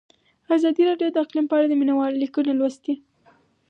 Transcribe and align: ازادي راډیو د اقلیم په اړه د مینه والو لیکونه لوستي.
ازادي 0.55 0.83
راډیو 0.89 1.09
د 1.13 1.17
اقلیم 1.23 1.45
په 1.47 1.55
اړه 1.57 1.67
د 1.69 1.73
مینه 1.79 1.93
والو 1.95 2.19
لیکونه 2.23 2.51
لوستي. 2.59 2.93